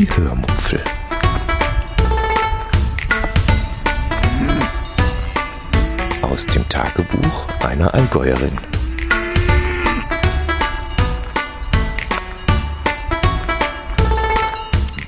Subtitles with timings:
[0.00, 0.82] Die Hörmupfel.
[6.22, 8.56] Aus dem Tagebuch einer Allgäuerin.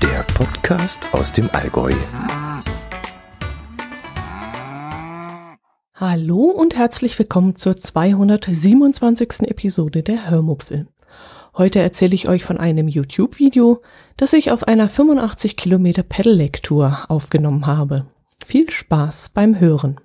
[0.03, 1.95] Der Podcast aus dem Allgäu.
[5.95, 9.49] Hallo und herzlich willkommen zur 227.
[9.49, 10.85] Episode der Hörmupfel.
[11.55, 13.83] Heute erzähle ich euch von einem YouTube-Video,
[14.17, 18.07] das ich auf einer 85 Kilometer Pedelec-Tour aufgenommen habe.
[18.43, 20.01] Viel Spaß beim Hören.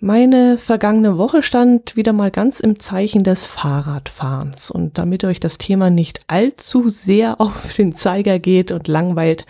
[0.00, 5.56] Meine vergangene Woche stand wieder mal ganz im Zeichen des Fahrradfahrens und damit euch das
[5.56, 9.46] Thema nicht allzu sehr auf den Zeiger geht und langweilt,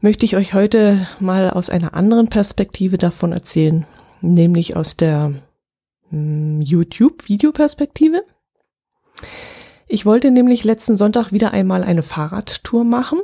[0.00, 3.86] möchte ich euch heute mal aus einer anderen Perspektive davon erzählen,
[4.22, 5.34] nämlich aus der
[6.08, 8.24] hm, YouTube-Videoperspektive.
[9.86, 13.20] Ich wollte nämlich letzten Sonntag wieder einmal eine Fahrradtour machen.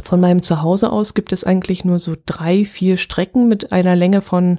[0.00, 4.20] Von meinem Zuhause aus gibt es eigentlich nur so drei, vier Strecken mit einer Länge
[4.20, 4.58] von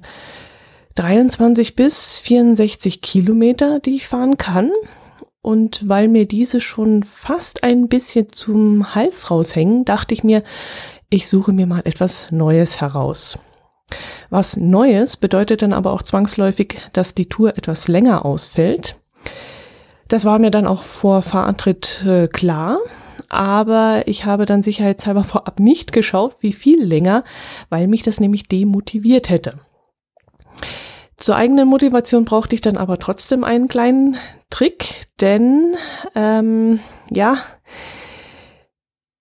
[0.95, 4.71] 23 bis 64 Kilometer, die ich fahren kann.
[5.41, 10.43] Und weil mir diese schon fast ein bisschen zum Hals raushängen, dachte ich mir,
[11.09, 13.39] ich suche mir mal etwas Neues heraus.
[14.29, 18.97] Was Neues bedeutet dann aber auch zwangsläufig, dass die Tour etwas länger ausfällt.
[20.09, 22.79] Das war mir dann auch vor Fahrantritt äh, klar,
[23.29, 27.23] aber ich habe dann sicherheitshalber vorab nicht geschaut, wie viel länger,
[27.69, 29.59] weil mich das nämlich demotiviert hätte.
[31.15, 34.17] Zur eigenen Motivation brauchte ich dann aber trotzdem einen kleinen
[34.49, 35.75] Trick, denn
[36.15, 36.79] ähm,
[37.11, 37.37] ja,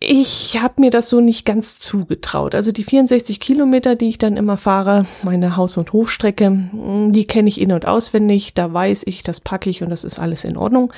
[0.01, 2.55] ich habe mir das so nicht ganz zugetraut.
[2.55, 7.27] Also die 64 Kilometer, die ich dann immer fahre, meine Haus- und Hofstrecke, mm, die
[7.27, 8.55] kenne ich in- und auswendig.
[8.55, 10.93] Da weiß ich, das packe ich und das ist alles in Ordnung.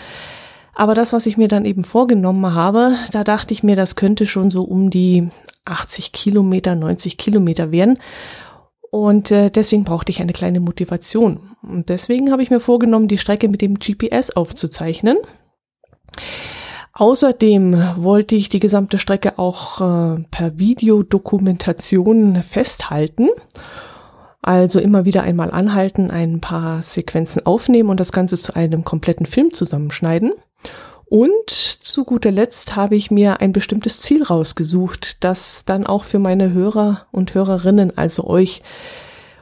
[0.74, 4.26] Aber das, was ich mir dann eben vorgenommen habe, da dachte ich mir, das könnte
[4.26, 5.28] schon so um die
[5.64, 7.98] 80 Kilometer, 90 Kilometer werden.
[8.90, 11.56] Und äh, deswegen brauchte ich eine kleine Motivation.
[11.62, 15.16] Und deswegen habe ich mir vorgenommen, die Strecke mit dem GPS aufzuzeichnen.
[16.92, 23.28] Außerdem wollte ich die gesamte Strecke auch äh, per Videodokumentation festhalten.
[24.42, 29.26] Also immer wieder einmal anhalten, ein paar Sequenzen aufnehmen und das Ganze zu einem kompletten
[29.26, 30.32] Film zusammenschneiden.
[31.04, 36.20] Und zu guter Letzt habe ich mir ein bestimmtes Ziel rausgesucht, das dann auch für
[36.20, 38.62] meine Hörer und Hörerinnen, also euch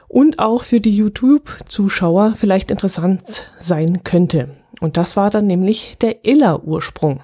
[0.07, 4.57] und auch für die YouTube-Zuschauer vielleicht interessant sein könnte.
[4.81, 7.21] Und das war dann nämlich der Iller-Ursprung.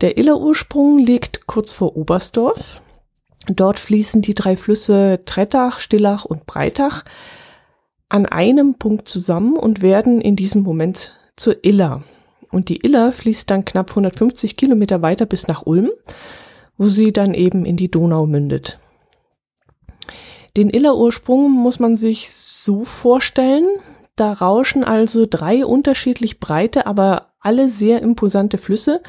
[0.00, 2.80] Der Iller-Ursprung liegt kurz vor Oberstdorf.
[3.48, 7.04] Dort fließen die drei Flüsse Trettach, Stillach und Breitach
[8.08, 12.04] an einem Punkt zusammen und werden in diesem Moment zur Iller.
[12.50, 15.90] Und die Iller fließt dann knapp 150 Kilometer weiter bis nach Ulm,
[16.78, 18.78] wo sie dann eben in die Donau mündet.
[20.56, 23.66] Den Iller-Ursprung muss man sich so vorstellen,
[24.16, 29.02] da rauschen also drei unterschiedlich breite, aber alle sehr imposante Flüsse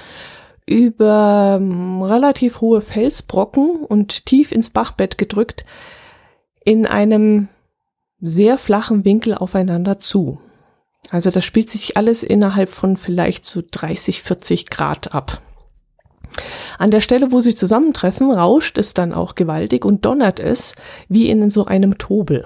[0.65, 5.65] über ähm, relativ hohe Felsbrocken und tief ins Bachbett gedrückt
[6.63, 7.47] in einem
[8.21, 10.39] sehr flachen Winkel aufeinander zu.
[11.09, 15.41] Also das spielt sich alles innerhalb von vielleicht so 30, 40 Grad ab.
[16.77, 20.75] An der Stelle, wo sie zusammentreffen, rauscht es dann auch gewaltig und donnert es
[21.07, 22.45] wie in so einem Tobel.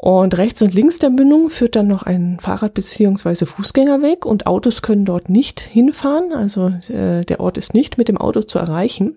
[0.00, 3.46] Und rechts und links der Mündung führt dann noch ein Fahrrad- bzw.
[3.46, 6.32] Fußgängerweg und Autos können dort nicht hinfahren.
[6.32, 9.16] Also äh, der Ort ist nicht mit dem Auto zu erreichen.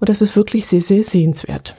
[0.00, 1.76] Und das ist wirklich sehr, sehr sehenswert.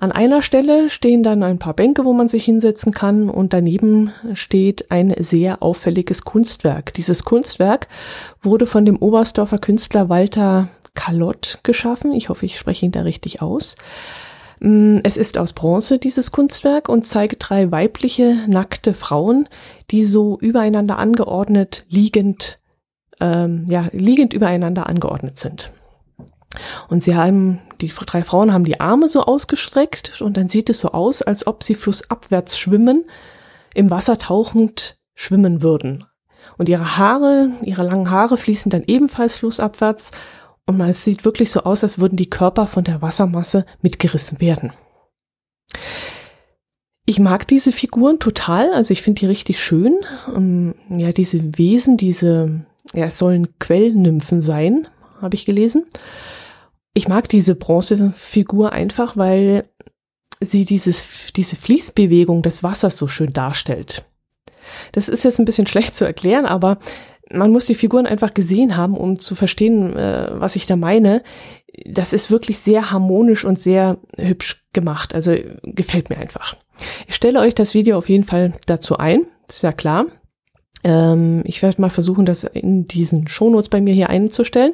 [0.00, 4.12] An einer Stelle stehen dann ein paar Bänke, wo man sich hinsetzen kann und daneben
[4.32, 6.94] steht ein sehr auffälliges Kunstwerk.
[6.94, 7.88] Dieses Kunstwerk
[8.40, 12.12] wurde von dem Oberstdorfer Künstler Walter Kalott geschaffen.
[12.12, 13.76] Ich hoffe, ich spreche ihn da richtig aus.
[14.60, 19.48] Mm, es ist aus Bronze, dieses Kunstwerk, und zeigt drei weibliche, nackte Frauen,
[19.90, 22.58] die so übereinander angeordnet, liegend,
[23.20, 25.72] ähm, ja, liegend übereinander angeordnet sind.
[26.88, 30.80] Und sie haben, die drei Frauen haben die Arme so ausgestreckt und dann sieht es
[30.80, 33.04] so aus, als ob sie flussabwärts schwimmen,
[33.74, 36.04] im Wasser tauchend schwimmen würden.
[36.56, 40.12] Und ihre Haare, ihre langen Haare fließen dann ebenfalls flussabwärts
[40.66, 44.72] und es sieht wirklich so aus, als würden die Körper von der Wassermasse mitgerissen werden.
[47.06, 49.96] Ich mag diese Figuren total, also ich finde die richtig schön.
[50.34, 54.88] Ähm, ja, diese Wesen, diese, ja, es sollen Quellnymphen sein,
[55.22, 55.84] habe ich gelesen.
[56.94, 59.68] Ich mag diese Bronzefigur einfach, weil
[60.40, 64.04] sie dieses, diese Fließbewegung des Wassers so schön darstellt.
[64.90, 66.78] Das ist jetzt ein bisschen schlecht zu erklären, aber
[67.32, 71.22] man muss die Figuren einfach gesehen haben, um zu verstehen, äh, was ich da meine.
[71.84, 75.14] Das ist wirklich sehr harmonisch und sehr hübsch gemacht.
[75.14, 76.56] Also gefällt mir einfach.
[77.06, 79.26] Ich stelle euch das Video auf jeden Fall dazu ein.
[79.48, 80.06] Ist ja klar.
[80.84, 84.72] Ähm, ich werde mal versuchen, das in diesen Shownotes bei mir hier einzustellen,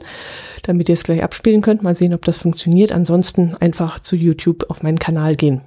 [0.62, 1.82] damit ihr es gleich abspielen könnt.
[1.82, 2.92] Mal sehen, ob das funktioniert.
[2.92, 5.62] Ansonsten einfach zu YouTube auf meinen Kanal gehen.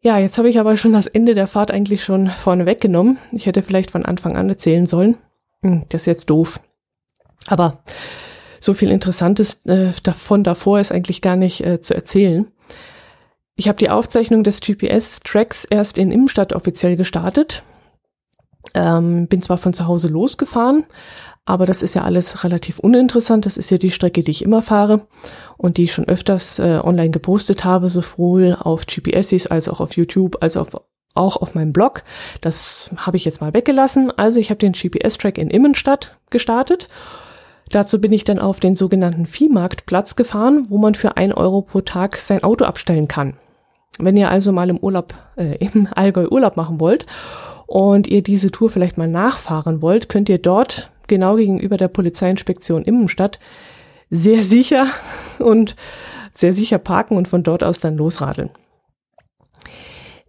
[0.00, 3.18] Ja, jetzt habe ich aber schon das Ende der Fahrt eigentlich schon vorne weggenommen.
[3.32, 5.18] Ich hätte vielleicht von Anfang an erzählen sollen.
[5.62, 6.60] Hm, das ist jetzt doof.
[7.46, 7.82] Aber
[8.60, 12.46] so viel Interessantes äh, davon davor ist eigentlich gar nicht äh, zu erzählen.
[13.56, 17.64] Ich habe die Aufzeichnung des GPS-Tracks erst in Immenstadt offiziell gestartet.
[18.74, 20.84] Ähm, bin zwar von zu Hause losgefahren,
[21.48, 23.46] aber das ist ja alles relativ uninteressant.
[23.46, 25.06] Das ist ja die Strecke, die ich immer fahre
[25.56, 29.96] und die ich schon öfters äh, online gepostet habe, sowohl auf GPSs als auch auf
[29.96, 30.82] YouTube, als auch auf,
[31.14, 32.02] auch auf meinem Blog.
[32.42, 34.12] Das habe ich jetzt mal weggelassen.
[34.14, 36.86] Also ich habe den GPS-Track in Immenstadt gestartet.
[37.70, 41.80] Dazu bin ich dann auf den sogenannten Viehmarktplatz gefahren, wo man für ein Euro pro
[41.80, 43.38] Tag sein Auto abstellen kann.
[43.98, 47.06] Wenn ihr also mal im Urlaub, äh, im Allgäu Urlaub machen wollt
[47.66, 52.84] und ihr diese Tour vielleicht mal nachfahren wollt, könnt ihr dort genau gegenüber der Polizeiinspektion
[52.84, 53.38] Immenstadt
[54.10, 54.86] sehr sicher
[55.38, 55.76] und
[56.32, 58.50] sehr sicher parken und von dort aus dann losradeln.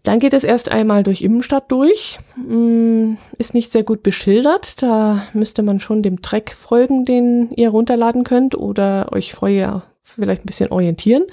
[0.03, 2.19] Dann geht es erst einmal durch Immenstadt durch.
[2.35, 4.81] Hm, ist nicht sehr gut beschildert.
[4.81, 10.43] Da müsste man schon dem Track folgen, den ihr runterladen könnt oder euch vorher vielleicht
[10.43, 11.23] ein bisschen orientieren.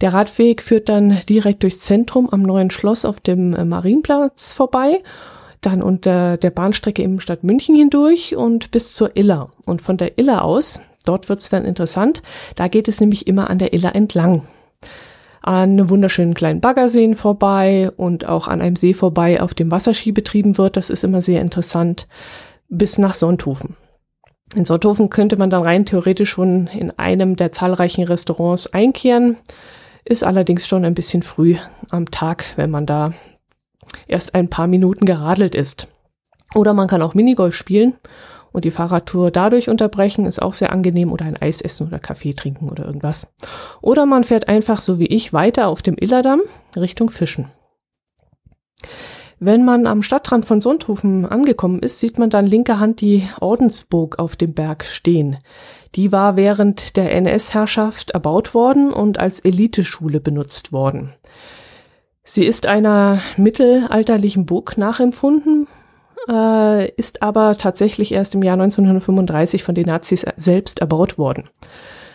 [0.00, 5.02] Der Radweg führt dann direkt durchs Zentrum am neuen Schloss auf dem äh, Marienplatz vorbei,
[5.62, 9.50] dann unter der Bahnstrecke im Stadt München hindurch und bis zur Iller.
[9.64, 12.22] Und von der Iller aus, dort wird's dann interessant,
[12.56, 14.46] da geht es nämlich immer an der Iller entlang.
[15.40, 20.58] An wunderschönen kleinen Baggerseen vorbei und auch an einem See vorbei, auf dem Wasserski betrieben
[20.58, 20.76] wird.
[20.76, 22.06] Das ist immer sehr interessant.
[22.68, 23.76] Bis nach Sonthofen.
[24.54, 29.36] In Sotthofen könnte man dann rein theoretisch schon in einem der zahlreichen Restaurants einkehren,
[30.04, 31.56] ist allerdings schon ein bisschen früh
[31.90, 33.14] am Tag, wenn man da
[34.06, 35.88] erst ein paar Minuten geradelt ist.
[36.54, 37.94] Oder man kann auch Minigolf spielen
[38.52, 42.34] und die Fahrradtour dadurch unterbrechen, ist auch sehr angenehm oder ein Eis essen oder Kaffee
[42.34, 43.32] trinken oder irgendwas.
[43.80, 46.42] Oder man fährt einfach so wie ich weiter auf dem Illerdamm
[46.76, 47.46] Richtung Fischen.
[49.44, 54.20] Wenn man am Stadtrand von Sonthofen angekommen ist, sieht man dann linker Hand die Ordensburg
[54.20, 55.38] auf dem Berg stehen.
[55.96, 61.14] Die war während der NS-Herrschaft erbaut worden und als Eliteschule benutzt worden.
[62.24, 65.66] Sie ist einer mittelalterlichen Burg nachempfunden,
[66.28, 71.44] äh, ist aber tatsächlich erst im Jahr 1935 von den Nazis selbst erbaut worden.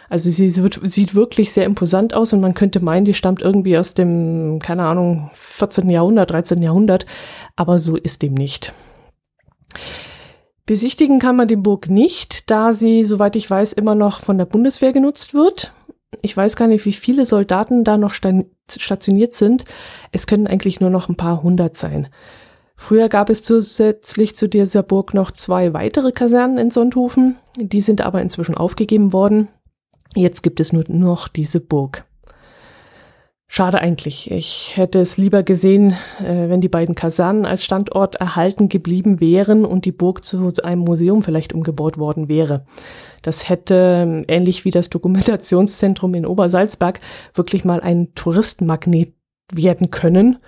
[0.09, 3.77] Also sie wird, sieht wirklich sehr imposant aus und man könnte meinen, die stammt irgendwie
[3.77, 5.89] aus dem, keine Ahnung, 14.
[5.89, 6.61] Jahrhundert, 13.
[6.61, 7.05] Jahrhundert,
[7.57, 8.73] aber so ist dem nicht.
[10.65, 14.45] Besichtigen kann man die Burg nicht, da sie, soweit ich weiß, immer noch von der
[14.45, 15.73] Bundeswehr genutzt wird.
[16.21, 18.13] Ich weiß gar nicht, wie viele Soldaten da noch
[18.69, 19.65] stationiert sind.
[20.11, 22.07] Es können eigentlich nur noch ein paar hundert sein.
[22.75, 27.37] Früher gab es zusätzlich zu dieser Burg noch zwei weitere Kasernen in Sonthofen.
[27.57, 29.47] Die sind aber inzwischen aufgegeben worden.
[30.15, 32.06] Jetzt gibt es nur noch diese Burg.
[33.49, 34.29] Schade eigentlich.
[34.29, 39.63] Ich hätte es lieber gesehen, äh, wenn die beiden Kasernen als Standort erhalten geblieben wären
[39.63, 42.65] und die Burg zu einem Museum vielleicht umgebaut worden wäre.
[43.21, 46.99] Das hätte, ähm, ähnlich wie das Dokumentationszentrum in Obersalzberg,
[47.35, 49.13] wirklich mal ein Touristenmagnet
[49.53, 50.39] werden können.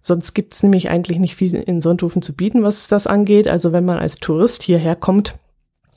[0.00, 3.46] Sonst gibt's nämlich eigentlich nicht viel in Sonthofen zu bieten, was das angeht.
[3.46, 5.38] Also wenn man als Tourist hierher kommt,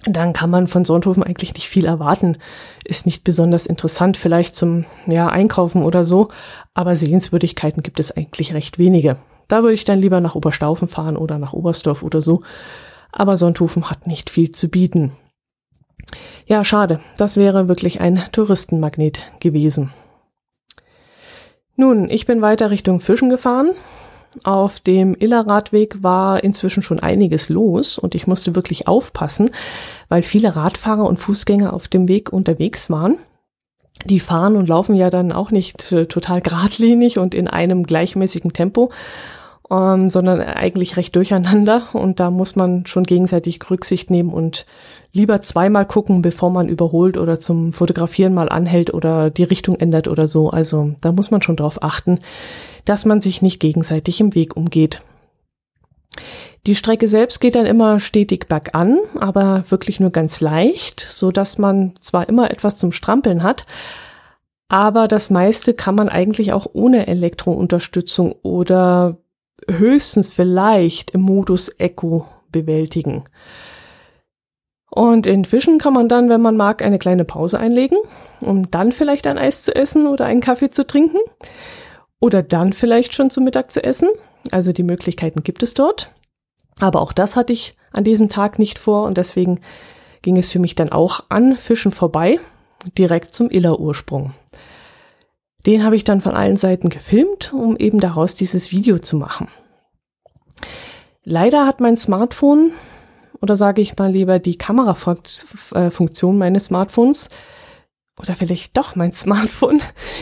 [0.06, 2.38] dann kann man von Sonthofen eigentlich nicht viel erwarten.
[2.84, 6.30] Ist nicht besonders interessant, vielleicht zum ja, Einkaufen oder so,
[6.74, 9.18] aber Sehenswürdigkeiten gibt es eigentlich recht wenige.
[9.48, 12.42] Da würde ich dann lieber nach Oberstaufen fahren oder nach Oberstdorf oder so.
[13.12, 15.12] Aber Sonthofen hat nicht viel zu bieten.
[16.46, 17.02] Ja, schade.
[17.18, 19.92] Das wäre wirklich ein Touristenmagnet gewesen.
[21.76, 23.72] Nun, ich bin weiter Richtung Fischen gefahren
[24.44, 29.52] auf dem Illerradweg war inzwischen schon einiges los und ich musste wirklich aufpassen,
[30.10, 33.18] weil viele Radfahrer und Fußgänger auf dem Weg unterwegs waren.
[34.06, 38.54] Die fahren und laufen ja dann auch nicht äh, total geradlinig und in einem gleichmäßigen
[38.54, 38.92] Tempo,
[39.72, 41.84] ähm, sondern eigentlich recht durcheinander.
[41.94, 44.66] Und da muss man schon gegenseitig Rücksicht nehmen und
[45.14, 50.08] lieber zweimal gucken, bevor man überholt oder zum Fotografieren mal anhält oder die Richtung ändert
[50.08, 50.50] oder so.
[50.50, 52.20] Also da muss man schon drauf achten,
[52.84, 55.02] dass man sich nicht gegenseitig im Weg umgeht.
[56.68, 61.58] Die Strecke selbst geht dann immer stetig bergan, aber wirklich nur ganz leicht, so dass
[61.58, 63.66] man zwar immer etwas zum Strampeln hat,
[64.68, 69.18] aber das meiste kann man eigentlich auch ohne Elektrounterstützung oder
[69.70, 73.26] höchstens vielleicht im Modus Echo bewältigen.
[74.90, 77.98] Und in Fischen kann man dann, wenn man mag, eine kleine Pause einlegen,
[78.42, 81.20] um dann vielleicht ein Eis zu essen oder einen Kaffee zu trinken.
[82.20, 84.10] Oder dann vielleicht schon zu Mittag zu essen.
[84.52, 86.12] Also die Möglichkeiten gibt es dort.
[86.80, 89.62] Aber auch das hatte ich an diesem Tag nicht vor und deswegen
[90.22, 92.40] ging es für mich dann auch an Fischen vorbei,
[92.98, 94.34] direkt zum Iller-Ursprung.
[95.66, 99.48] Den habe ich dann von allen Seiten gefilmt, um eben daraus dieses Video zu machen.
[101.24, 102.72] Leider hat mein Smartphone,
[103.42, 107.30] oder sage ich mal lieber die Kamerafunktion meines Smartphones,
[108.20, 109.82] oder vielleicht doch mein Smartphone,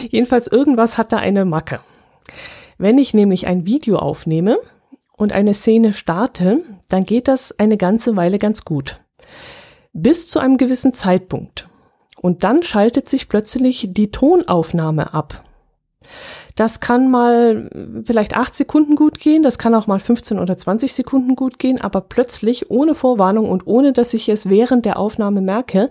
[0.09, 1.79] jedenfalls irgendwas hat da eine Macke.
[2.77, 4.57] Wenn ich nämlich ein Video aufnehme
[5.15, 9.01] und eine Szene starte, dann geht das eine ganze Weile ganz gut.
[9.91, 11.67] Bis zu einem gewissen Zeitpunkt.
[12.21, 15.43] Und dann schaltet sich plötzlich die Tonaufnahme ab.
[16.55, 17.69] Das kann mal
[18.05, 21.79] vielleicht acht Sekunden gut gehen, das kann auch mal 15 oder 20 Sekunden gut gehen,
[21.79, 25.89] aber plötzlich, ohne Vorwarnung und ohne dass ich es während der Aufnahme merke,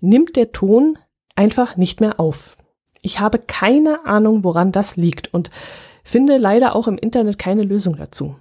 [0.00, 0.98] nimmt der Ton
[1.34, 2.56] einfach nicht mehr auf.
[3.02, 5.50] Ich habe keine Ahnung, woran das liegt und
[6.02, 8.36] finde leider auch im Internet keine Lösung dazu.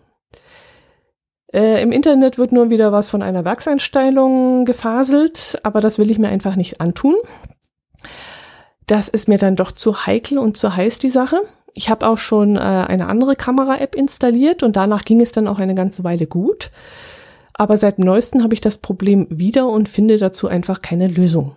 [1.54, 6.20] Äh, Im Internet wird nur wieder was von einer Werkseinstellung gefaselt, aber das will ich
[6.20, 7.16] mir einfach nicht antun.
[8.88, 11.42] Das ist mir dann doch zu heikel und zu heiß, die Sache.
[11.74, 15.60] Ich habe auch schon äh, eine andere Kamera-App installiert und danach ging es dann auch
[15.60, 16.72] eine ganze Weile gut.
[17.54, 21.56] Aber seit neuestem habe ich das Problem wieder und finde dazu einfach keine Lösung.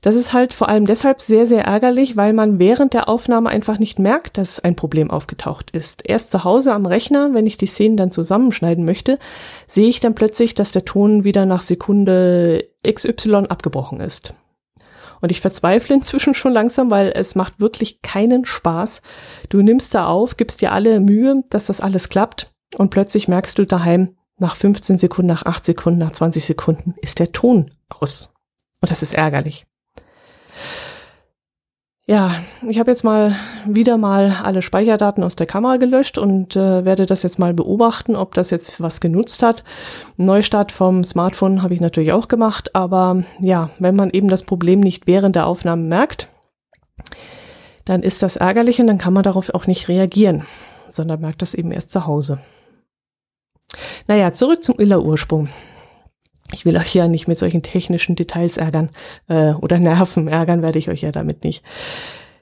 [0.00, 3.78] Das ist halt vor allem deshalb sehr, sehr ärgerlich, weil man während der Aufnahme einfach
[3.78, 6.02] nicht merkt, dass ein Problem aufgetaucht ist.
[6.04, 9.18] Erst zu Hause am Rechner, wenn ich die Szenen dann zusammenschneiden möchte,
[9.66, 14.34] sehe ich dann plötzlich, dass der Ton wieder nach Sekunde XY abgebrochen ist.
[15.20, 19.02] Und ich verzweifle inzwischen schon langsam, weil es macht wirklich keinen Spaß.
[19.48, 23.58] Du nimmst da auf, gibst dir alle Mühe, dass das alles klappt und plötzlich merkst
[23.58, 28.32] du daheim, nach 15 Sekunden, nach 8 Sekunden, nach 20 Sekunden ist der Ton aus.
[28.80, 29.66] Und das ist ärgerlich.
[32.10, 32.36] Ja,
[32.66, 33.36] ich habe jetzt mal
[33.66, 38.16] wieder mal alle Speicherdaten aus der Kamera gelöscht und äh, werde das jetzt mal beobachten,
[38.16, 39.62] ob das jetzt was genutzt hat.
[40.16, 44.80] Neustart vom Smartphone habe ich natürlich auch gemacht, aber ja, wenn man eben das Problem
[44.80, 46.28] nicht während der Aufnahme merkt,
[47.84, 50.46] dann ist das ärgerlich und dann kann man darauf auch nicht reagieren,
[50.88, 52.38] sondern merkt das eben erst zu Hause.
[54.06, 55.50] Naja, zurück zum Iller-Ursprung.
[56.52, 58.90] Ich will euch ja nicht mit solchen technischen Details ärgern
[59.28, 60.28] äh, oder nerven.
[60.28, 61.62] Ärgern werde ich euch ja damit nicht.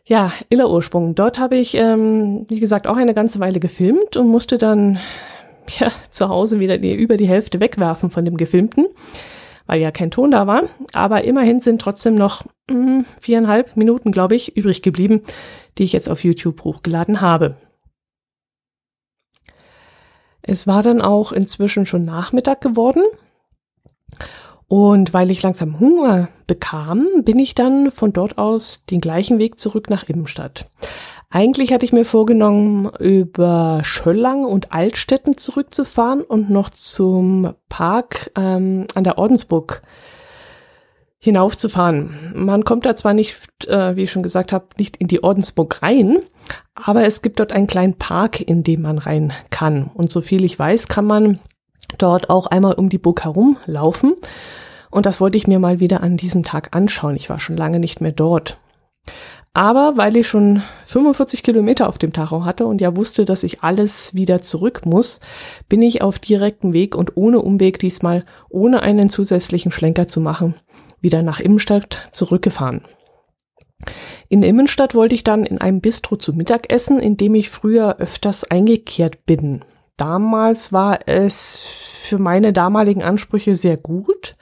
[0.04, 1.16] Ja, Iller Ursprung.
[1.16, 4.98] Dort habe ich, ähm, wie gesagt, auch eine ganze Weile gefilmt und musste dann
[5.78, 8.86] ja, zu Hause wieder die, über die Hälfte wegwerfen von dem Gefilmten,
[9.66, 10.62] weil ja kein Ton da war.
[10.92, 15.22] Aber immerhin sind trotzdem noch mh, hm, viereinhalb Minuten, glaube ich, übrig geblieben,
[15.78, 17.56] die ich jetzt auf YouTube hochgeladen habe.
[20.42, 23.02] Es war dann auch inzwischen schon Nachmittag geworden
[24.68, 29.61] und weil ich langsam Hunger bekam, bin ich dann von dort aus den gleichen Weg
[29.61, 30.68] zurück nach Immenstadt.
[31.30, 38.87] Eigentlich hatte ich mir vorgenommen, über Schöllang und Altstetten zurückzufahren und noch zum Park ähm,
[38.94, 39.82] an der Ordensburg
[41.18, 42.32] hinaufzufahren.
[42.35, 45.82] Man kommt da zwar nicht, äh, wie ich schon gesagt habe, nicht in die Ordensburg
[45.82, 46.18] rein,
[46.75, 49.90] aber es gibt dort einen kleinen Park, in dem man rein kann.
[49.92, 51.40] Und so viel ich weiß, kann man
[51.98, 54.14] dort auch einmal um die Burg herum laufen.
[54.90, 57.16] Und das wollte ich mir mal wieder an diesem Tag anschauen.
[57.16, 58.58] Ich war schon lange nicht mehr dort.
[59.56, 63.62] Aber weil ich schon 45 Kilometer auf dem Tacho hatte und ja wusste, dass ich
[63.62, 65.18] alles wieder zurück muss,
[65.68, 70.56] bin ich auf direktem Weg und ohne Umweg diesmal, ohne einen zusätzlichen Schlenker zu machen,
[71.00, 72.82] wieder nach Immenstadt zurückgefahren.
[74.28, 77.96] In Immenstadt wollte ich dann in einem Bistro zu Mittag essen, in dem ich früher
[77.98, 79.64] öfters eingekehrt bin.
[79.96, 84.36] Damals war es für meine damaligen Ansprüche sehr gut.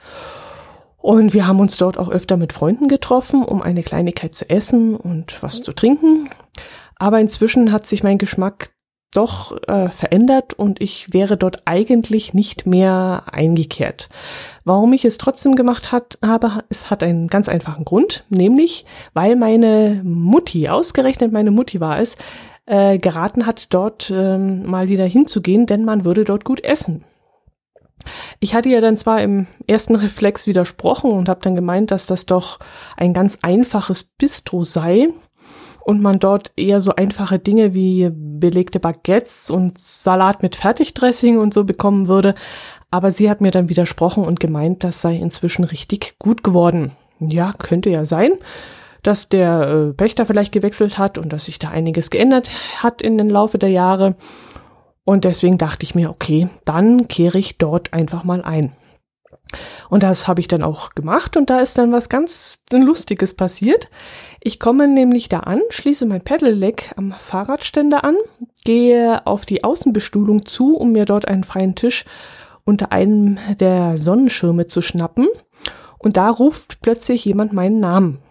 [0.97, 4.95] Und wir haben uns dort auch öfter mit Freunden getroffen, um eine Kleinigkeit zu essen
[4.95, 6.29] und was zu trinken.
[6.95, 8.71] Aber inzwischen hat sich mein Geschmack
[9.15, 14.09] doch äh, verändert und ich wäre dort eigentlich nicht mehr eingekehrt.
[14.65, 19.35] Warum ich es trotzdem gemacht hat, habe, es hat einen ganz einfachen Grund, nämlich weil
[19.35, 22.17] meine Mutti, ausgerechnet meine Mutti war es,
[22.65, 27.03] äh, geraten hat, dort ähm, mal wieder hinzugehen, denn man würde dort gut essen.
[28.39, 32.25] Ich hatte ja dann zwar im ersten Reflex widersprochen und habe dann gemeint, dass das
[32.25, 32.59] doch
[32.97, 35.09] ein ganz einfaches Bistro sei
[35.83, 41.53] und man dort eher so einfache Dinge wie belegte Baguettes und Salat mit Fertigdressing und
[41.53, 42.33] so bekommen würde.
[42.89, 46.93] Aber sie hat mir dann widersprochen und gemeint, das sei inzwischen richtig gut geworden.
[47.19, 48.31] Ja, könnte ja sein
[49.05, 52.49] dass der äh, Pächter vielleicht gewechselt hat und dass sich da einiges geändert
[52.81, 54.15] hat in den Laufe der Jahre.
[55.03, 58.73] Und deswegen dachte ich mir, okay, dann kehre ich dort einfach mal ein.
[59.89, 63.89] Und das habe ich dann auch gemacht und da ist dann was ganz Lustiges passiert.
[64.41, 68.15] Ich komme nämlich da an, schließe mein Pedelec am Fahrradständer an,
[68.63, 72.05] gehe auf die Außenbestuhlung zu, um mir dort einen freien Tisch
[72.63, 75.27] unter einem der Sonnenschirme zu schnappen.
[75.99, 78.24] Und da ruft plötzlich jemand meinen Namen.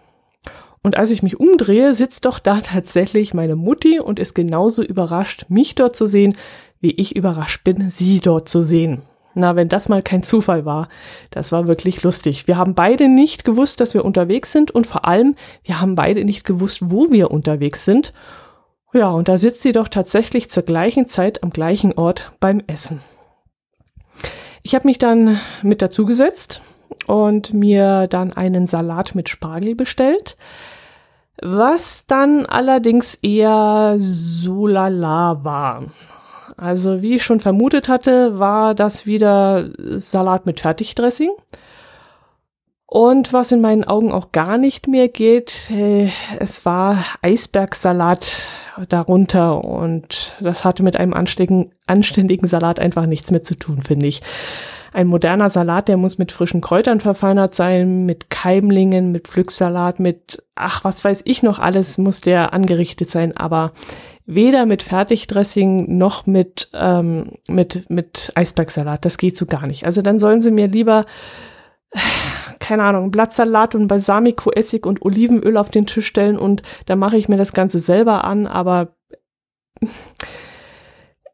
[0.85, 5.45] Und als ich mich umdrehe, sitzt doch da tatsächlich meine Mutti und ist genauso überrascht,
[5.49, 6.37] mich dort zu sehen,
[6.79, 9.01] wie ich überrascht bin, sie dort zu sehen.
[9.33, 10.87] Na, wenn das mal kein Zufall war,
[11.31, 12.45] das war wirklich lustig.
[12.45, 16.23] Wir haben beide nicht gewusst, dass wir unterwegs sind und vor allem, wir haben beide
[16.23, 18.13] nicht gewusst, wo wir unterwegs sind.
[18.93, 23.01] Ja, und da sitzt sie doch tatsächlich zur gleichen Zeit am gleichen Ort beim Essen.
[24.61, 26.61] Ich habe mich dann mit dazugesetzt
[27.07, 30.37] und mir dann einen Salat mit Spargel bestellt,
[31.41, 35.85] was dann allerdings eher so lala war.
[36.57, 41.31] Also wie ich schon vermutet hatte, war das wieder Salat mit Fertigdressing.
[42.87, 48.47] Und was in meinen Augen auch gar nicht mehr geht, äh, es war Eisbergsalat
[48.89, 54.07] darunter und das hatte mit einem anständigen, anständigen Salat einfach nichts mehr zu tun, finde
[54.07, 54.21] ich.
[54.95, 60.41] Ein moderner Salat, der muss mit frischen Kräutern verfeinert sein, mit Keimlingen, mit Pflücksalat, mit,
[60.55, 63.73] ach, was weiß ich noch alles muss der angerichtet sein, aber
[64.25, 69.03] weder mit Fertigdressing noch mit, ähm, mit, mit Eisbergsalat.
[69.03, 69.85] Das geht so gar nicht.
[69.85, 71.05] Also dann sollen sie mir lieber,
[72.59, 77.27] keine Ahnung, Blattsalat und Balsamico-Essig und Olivenöl auf den Tisch stellen und dann mache ich
[77.27, 78.95] mir das Ganze selber an, aber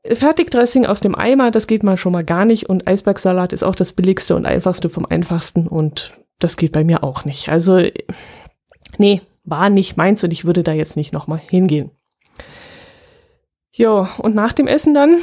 [0.04, 3.76] Fertigdressing aus dem Eimer, das geht mal schon mal gar nicht und Eisbergsalat ist auch
[3.76, 7.50] das billigste und einfachste vom einfachsten und das geht bei mir auch nicht.
[7.50, 7.82] Also,
[8.98, 11.92] nee, war nicht meins und ich würde da jetzt nicht nochmal hingehen.
[13.72, 15.18] Ja, und nach dem Essen dann,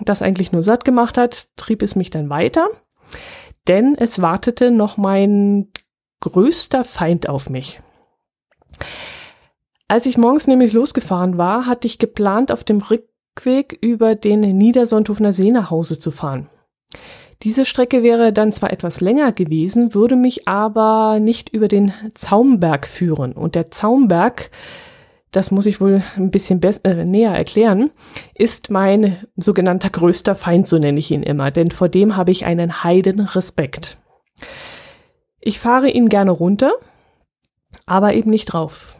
[0.00, 2.68] das eigentlich nur satt gemacht hat, trieb es mich dann weiter,
[3.68, 5.68] denn es wartete noch mein
[6.20, 7.80] größter Feind auf mich.
[9.86, 12.80] Als ich morgens nämlich losgefahren war, hatte ich geplant, auf dem
[13.38, 16.48] Rückweg über den Niedersonthofener See nach Hause zu fahren.
[17.44, 22.86] Diese Strecke wäre dann zwar etwas länger gewesen, würde mich aber nicht über den Zaumberg
[22.86, 23.32] führen.
[23.32, 24.50] Und der Zaumberg
[25.30, 27.90] das muss ich wohl ein bisschen äh, näher erklären,
[28.34, 32.46] ist mein sogenannter größter Feind, so nenne ich ihn immer, denn vor dem habe ich
[32.46, 33.98] einen heiden Respekt.
[35.38, 36.72] Ich fahre ihn gerne runter,
[37.84, 38.96] aber eben nicht drauf.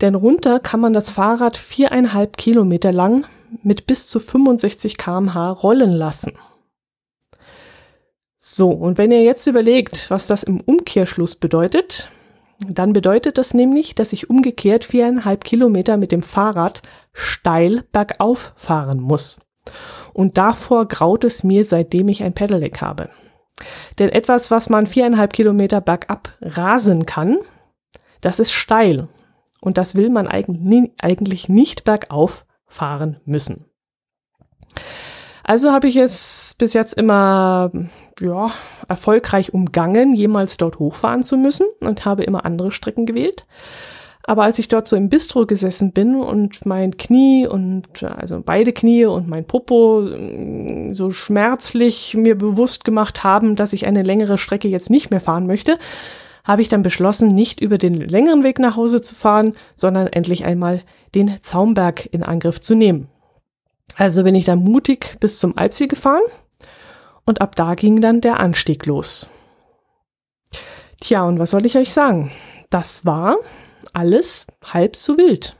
[0.00, 3.26] Denn runter kann man das Fahrrad viereinhalb Kilometer lang
[3.62, 6.32] mit bis zu 65 kmh rollen lassen.
[8.36, 12.10] So, und wenn ihr jetzt überlegt, was das im Umkehrschluss bedeutet,
[12.60, 16.80] dann bedeutet das nämlich, dass ich umgekehrt viereinhalb Kilometer mit dem Fahrrad
[17.12, 19.40] steil bergauf fahren muss.
[20.12, 23.10] Und davor graut es mir, seitdem ich ein Pedelec habe.
[23.98, 27.38] Denn etwas, was man viereinhalb Kilometer bergab rasen kann,
[28.20, 29.08] das ist steil.
[29.60, 33.66] Und das will man eigentlich nicht bergauf fahren müssen.
[35.42, 37.70] Also habe ich es bis jetzt immer
[38.20, 38.50] ja,
[38.88, 43.46] erfolgreich umgangen, jemals dort hochfahren zu müssen und habe immer andere Strecken gewählt.
[44.28, 48.72] Aber als ich dort so im Bistro gesessen bin und mein Knie und also beide
[48.72, 54.36] Knie und mein Popo mm, so schmerzlich mir bewusst gemacht haben, dass ich eine längere
[54.36, 55.78] Strecke jetzt nicht mehr fahren möchte,
[56.46, 60.44] habe ich dann beschlossen, nicht über den längeren Weg nach Hause zu fahren, sondern endlich
[60.44, 60.82] einmal
[61.14, 63.08] den Zaumberg in Angriff zu nehmen.
[63.96, 66.22] Also bin ich dann mutig bis zum Alpsee gefahren
[67.24, 69.28] und ab da ging dann der Anstieg los.
[71.00, 72.30] Tja, und was soll ich euch sagen?
[72.70, 73.36] Das war
[73.92, 75.56] alles halb so wild.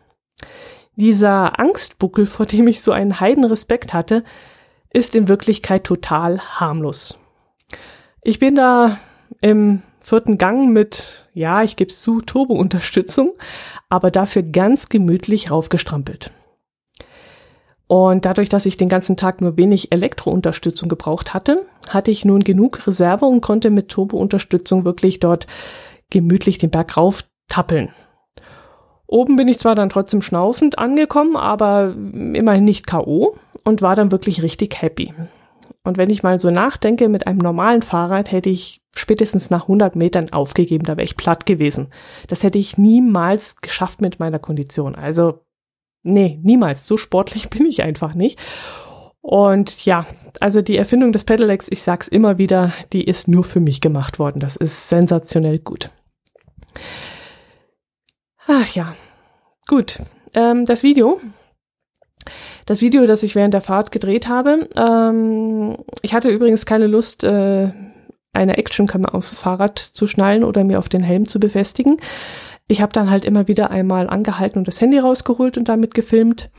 [0.95, 4.25] Dieser Angstbuckel, vor dem ich so einen Heidenrespekt hatte,
[4.91, 7.19] ist in Wirklichkeit total harmlos.
[8.23, 8.99] Ich bin da
[9.41, 13.33] im vierten Gang mit, ja, ich gebe zu, Turbo-Unterstützung,
[13.89, 16.31] aber dafür ganz gemütlich raufgestrampelt.
[17.89, 22.45] Und dadurch, dass ich den ganzen Tag nur wenig Elektrounterstützung gebraucht hatte, hatte ich nun
[22.45, 25.49] genug Reserve und konnte mit Turbounterstützung wirklich dort
[26.11, 27.89] gemütlich den Berg rauf tappeln.
[29.09, 33.37] Oben bin ich zwar dann trotzdem schnaufend angekommen, aber immerhin nicht K.O.
[33.65, 35.13] und war dann wirklich richtig happy.
[35.87, 39.95] Und wenn ich mal so nachdenke, mit einem normalen Fahrrad hätte ich spätestens nach 100
[39.95, 41.93] Metern aufgegeben, da wäre ich platt gewesen.
[42.27, 44.97] Das hätte ich niemals geschafft mit meiner Kondition.
[44.97, 45.45] Also
[46.03, 46.89] nee, niemals.
[46.89, 48.37] So sportlich bin ich einfach nicht.
[49.21, 50.07] Und ja,
[50.41, 54.19] also die Erfindung des Pedelecs, ich sag's immer wieder, die ist nur für mich gemacht
[54.19, 54.41] worden.
[54.41, 55.91] Das ist sensationell gut.
[58.49, 58.97] Ach ja,
[59.69, 60.01] gut.
[60.35, 61.21] Ähm, das Video,
[62.67, 67.23] Das Video, das ich während der Fahrt gedreht habe, ähm, ich hatte übrigens keine Lust,
[67.23, 67.71] äh,
[68.33, 71.97] eine Actionkamera aufs Fahrrad zu schnallen oder mir auf den Helm zu befestigen.
[72.69, 76.51] Ich habe dann halt immer wieder einmal angehalten und das Handy rausgeholt und damit gefilmt.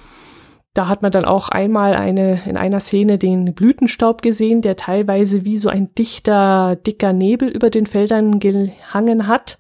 [0.74, 5.44] Da hat man dann auch einmal eine, in einer Szene den Blütenstaub gesehen, der teilweise
[5.44, 9.58] wie so ein dichter, dicker Nebel über den Feldern gehangen hat.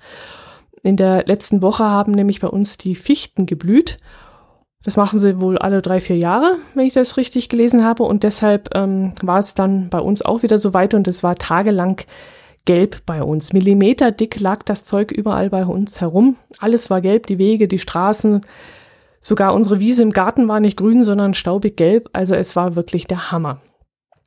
[0.82, 3.98] In der letzten Woche haben nämlich bei uns die Fichten geblüht.
[4.88, 8.04] Das machen sie wohl alle drei, vier Jahre, wenn ich das richtig gelesen habe.
[8.04, 11.36] Und deshalb ähm, war es dann bei uns auch wieder so weit und es war
[11.36, 12.02] tagelang
[12.64, 13.52] gelb bei uns.
[13.52, 16.38] Millimeter dick lag das Zeug überall bei uns herum.
[16.60, 18.42] Alles war gelb, die Wege, die Straßen,
[19.28, 22.10] Sogar unsere Wiese im Garten war nicht grün, sondern staubig gelb.
[22.14, 23.60] Also es war wirklich der Hammer.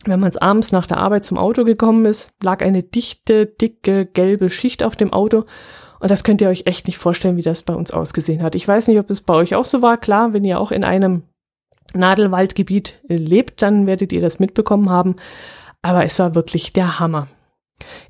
[0.05, 4.51] Wenn man abends nach der Arbeit zum Auto gekommen ist, lag eine dichte, dicke, gelbe
[4.51, 5.45] Schicht auf dem Auto.
[6.01, 8.55] Und das könnt ihr euch echt nicht vorstellen, wie das bei uns ausgesehen hat.
[8.55, 9.99] Ich weiß nicht, ob es bei euch auch so war.
[9.99, 11.23] Klar, wenn ihr auch in einem
[11.95, 15.17] Nadelwaldgebiet lebt, dann werdet ihr das mitbekommen haben.
[15.83, 17.29] Aber es war wirklich der Hammer.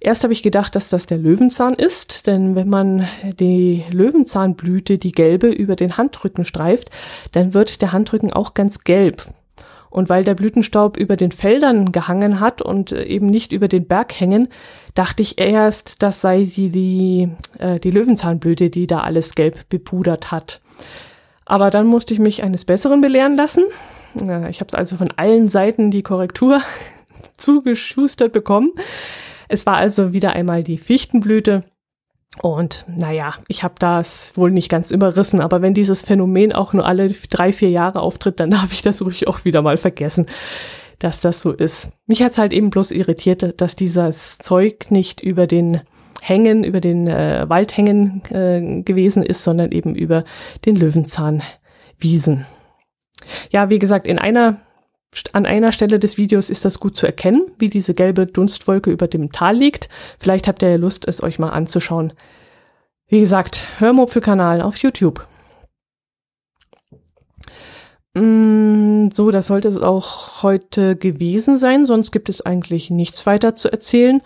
[0.00, 3.06] Erst habe ich gedacht, dass das der Löwenzahn ist, denn wenn man
[3.38, 6.90] die Löwenzahnblüte, die gelbe, über den Handrücken streift,
[7.32, 9.32] dann wird der Handrücken auch ganz gelb.
[9.90, 14.18] Und weil der Blütenstaub über den Feldern gehangen hat und eben nicht über den Berg
[14.18, 14.48] hängen,
[14.94, 20.30] dachte ich erst, das sei die, die, äh, die Löwenzahnblüte, die da alles gelb bepudert
[20.30, 20.60] hat.
[21.44, 23.64] Aber dann musste ich mich eines Besseren belehren lassen.
[24.48, 26.60] Ich habe also von allen Seiten die Korrektur
[27.36, 28.72] zugeschustert bekommen.
[29.48, 31.64] Es war also wieder einmal die Fichtenblüte.
[32.38, 36.86] Und naja, ich habe das wohl nicht ganz überrissen, aber wenn dieses Phänomen auch nur
[36.86, 40.26] alle drei, vier Jahre auftritt, dann darf ich das ruhig auch wieder mal vergessen,
[40.98, 41.92] dass das so ist.
[42.06, 45.80] Mich hat's halt eben bloß irritiert, dass dieses Zeug nicht über den
[46.22, 50.24] Hängen, über den äh, Waldhängen äh, gewesen ist, sondern eben über
[50.66, 52.46] den Löwenzahnwiesen.
[53.50, 54.60] Ja, wie gesagt, in einer
[55.32, 59.08] an einer Stelle des Videos ist das gut zu erkennen, wie diese gelbe Dunstwolke über
[59.08, 59.88] dem Tal liegt.
[60.18, 62.12] Vielleicht habt ihr Lust, es euch mal anzuschauen.
[63.08, 65.26] Wie gesagt, Hörmupfelkanal auf YouTube.
[68.14, 73.56] Mm, so, das sollte es auch heute gewesen sein, sonst gibt es eigentlich nichts weiter
[73.56, 74.20] zu erzählen.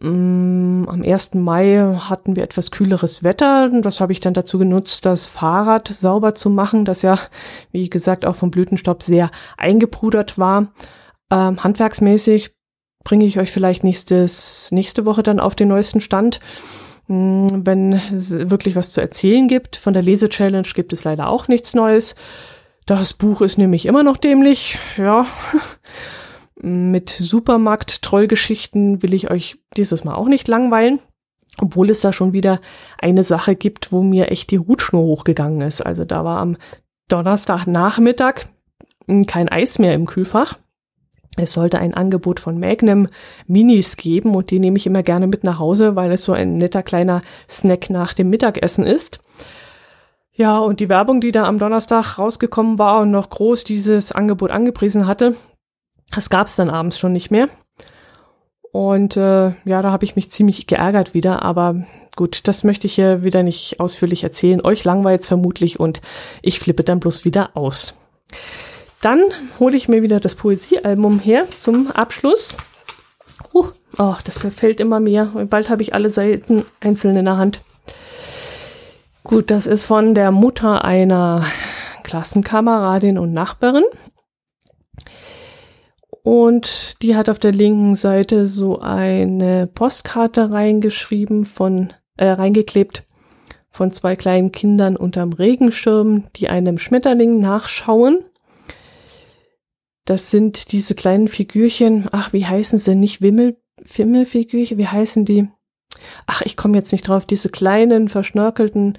[0.00, 1.34] Mm, am 1.
[1.34, 3.68] Mai hatten wir etwas kühleres Wetter.
[3.80, 7.18] Das habe ich dann dazu genutzt, das Fahrrad sauber zu machen, das ja,
[7.72, 10.68] wie gesagt, auch vom Blütenstopp sehr eingepudert war.
[11.30, 12.52] Ähm, handwerksmäßig
[13.04, 16.38] bringe ich euch vielleicht nächstes, nächste Woche dann auf den neuesten Stand,
[17.08, 19.76] mm, wenn es wirklich was zu erzählen gibt.
[19.76, 22.14] Von der Lese-Challenge gibt es leider auch nichts Neues.
[22.86, 25.26] Das Buch ist nämlich immer noch dämlich, ja.
[26.68, 31.00] Mit Supermarkt-Trollgeschichten will ich euch dieses Mal auch nicht langweilen.
[31.60, 32.60] Obwohl es da schon wieder
[32.98, 35.80] eine Sache gibt, wo mir echt die Hutschnur hochgegangen ist.
[35.80, 36.56] Also da war am
[37.08, 38.46] Donnerstagnachmittag
[39.26, 40.58] kein Eis mehr im Kühlfach.
[41.36, 43.08] Es sollte ein Angebot von Magnum
[43.46, 46.58] Minis geben und die nehme ich immer gerne mit nach Hause, weil es so ein
[46.58, 49.20] netter kleiner Snack nach dem Mittagessen ist.
[50.32, 54.50] Ja, und die Werbung, die da am Donnerstag rausgekommen war und noch groß dieses Angebot
[54.50, 55.34] angepriesen hatte,
[56.10, 57.48] das gab's dann abends schon nicht mehr.
[58.70, 62.94] Und äh, ja, da habe ich mich ziemlich geärgert wieder, aber gut, das möchte ich
[62.94, 64.64] hier wieder nicht ausführlich erzählen.
[64.64, 66.00] Euch langweilt vermutlich und
[66.42, 67.96] ich flippe dann bloß wieder aus.
[69.00, 69.20] Dann
[69.58, 72.56] hole ich mir wieder das Poesiealbum her zum Abschluss.
[73.54, 73.68] Uh,
[73.98, 75.26] oh, das verfällt immer mehr.
[75.48, 77.60] Bald habe ich alle Seiten einzeln in der Hand.
[79.22, 81.44] Gut, das ist von der Mutter einer
[82.02, 83.84] Klassenkameradin und Nachbarin.
[86.22, 93.04] Und die hat auf der linken Seite so eine Postkarte reingeschrieben von, äh, reingeklebt
[93.70, 98.24] von zwei kleinen Kindern unterm Regenschirm, die einem Schmetterling nachschauen.
[100.04, 102.08] Das sind diese kleinen Figürchen.
[102.10, 102.94] Ach, wie heißen sie?
[102.94, 104.78] Nicht Wimmel, Wimmelfigürchen?
[104.78, 105.48] Wie heißen die?
[106.26, 107.26] Ach, ich komme jetzt nicht drauf.
[107.26, 108.98] Diese kleinen, verschnörkelten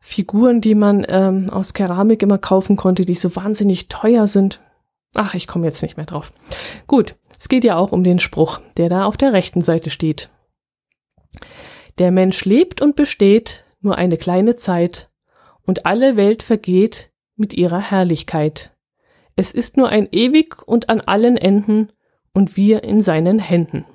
[0.00, 4.60] Figuren, die man ähm, aus Keramik immer kaufen konnte, die so wahnsinnig teuer sind.
[5.20, 6.32] Ach, ich komme jetzt nicht mehr drauf.
[6.86, 10.30] Gut, es geht ja auch um den Spruch, der da auf der rechten Seite steht.
[11.98, 15.10] Der Mensch lebt und besteht nur eine kleine Zeit,
[15.62, 18.70] und alle Welt vergeht mit ihrer Herrlichkeit.
[19.34, 21.90] Es ist nur ein ewig und an allen Enden,
[22.32, 23.86] und wir in seinen Händen.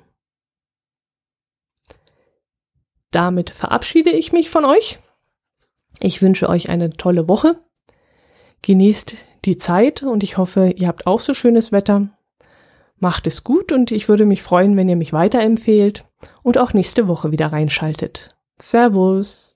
[3.10, 4.98] Damit verabschiede ich mich von euch.
[6.00, 7.64] Ich wünsche euch eine tolle Woche.
[8.60, 12.08] Genießt die Zeit und ich hoffe, ihr habt auch so schönes Wetter.
[12.98, 16.04] Macht es gut und ich würde mich freuen, wenn ihr mich weiterempfehlt
[16.42, 18.36] und auch nächste Woche wieder reinschaltet.
[18.60, 19.53] Servus!